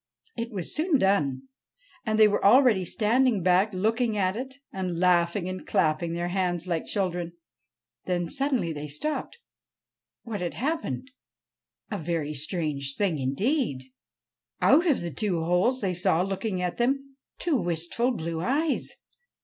It 0.35 0.49
was 0.49 0.73
soon 0.73 0.97
done, 0.97 1.43
and 2.07 2.17
they 2.17 2.27
were 2.27 2.43
already 2.43 2.85
standing 2.85 3.43
back 3.43 3.71
looking 3.71 4.17
at 4.17 4.35
it, 4.35 4.55
and 4.73 4.97
laughing 4.99 5.47
and 5.47 5.63
clapping 5.63 6.13
their 6.13 6.29
hands 6.29 6.65
like 6.65 6.87
children. 6.87 7.33
Then 8.05 8.27
suddenly 8.27 8.73
they 8.73 8.87
stopped. 8.87 9.37
What 10.23 10.41
had 10.41 10.55
happened? 10.55 11.11
A 11.91 11.99
very 11.99 12.33
strange 12.33 12.95
thing 12.97 13.19
indeed 13.19 13.83
I 14.59 14.71
Out 14.71 14.87
of 14.87 15.01
the 15.01 15.11
two 15.13 15.43
holes 15.43 15.81
they 15.81 15.93
saw 15.93 16.23
looking 16.23 16.63
at 16.63 16.77
them 16.79 17.17
two 17.37 17.57
wistful 17.57 18.09
blue 18.09 18.41
eyes. 18.41 18.95